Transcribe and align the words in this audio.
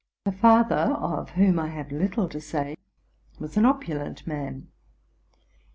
The 0.25 0.31
father, 0.31 0.95
of 0.99 1.29
whom 1.29 1.59
I 1.59 1.67
have 1.67 1.91
little 1.91 2.27
to 2.27 2.41
say, 2.41 2.75
was 3.37 3.55
an 3.55 3.67
opulent 3.67 4.25
man. 4.25 4.69